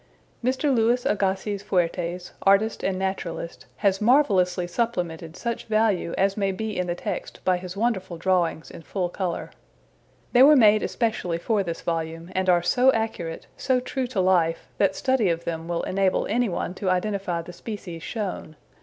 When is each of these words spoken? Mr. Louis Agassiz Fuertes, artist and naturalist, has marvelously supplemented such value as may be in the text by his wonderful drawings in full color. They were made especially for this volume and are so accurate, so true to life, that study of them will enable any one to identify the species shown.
Mr. 0.43 0.73
Louis 0.75 1.05
Agassiz 1.05 1.61
Fuertes, 1.61 2.31
artist 2.41 2.83
and 2.83 2.97
naturalist, 2.97 3.67
has 3.77 4.01
marvelously 4.01 4.65
supplemented 4.65 5.37
such 5.37 5.65
value 5.67 6.15
as 6.17 6.35
may 6.35 6.51
be 6.51 6.75
in 6.75 6.87
the 6.87 6.95
text 6.95 7.39
by 7.45 7.57
his 7.57 7.77
wonderful 7.77 8.17
drawings 8.17 8.71
in 8.71 8.81
full 8.81 9.09
color. 9.09 9.51
They 10.31 10.41
were 10.41 10.55
made 10.55 10.81
especially 10.81 11.37
for 11.37 11.61
this 11.61 11.81
volume 11.81 12.31
and 12.33 12.49
are 12.49 12.63
so 12.63 12.91
accurate, 12.93 13.45
so 13.57 13.79
true 13.79 14.07
to 14.07 14.19
life, 14.19 14.65
that 14.79 14.95
study 14.95 15.29
of 15.29 15.43
them 15.43 15.67
will 15.67 15.83
enable 15.83 16.25
any 16.25 16.49
one 16.49 16.73
to 16.81 16.89
identify 16.89 17.43
the 17.43 17.53
species 17.53 18.01
shown. 18.01 18.55